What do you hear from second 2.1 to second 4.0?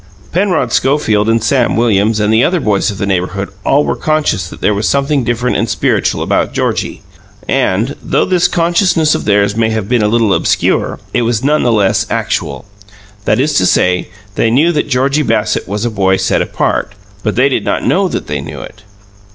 and the other boys of the neighbourhood all were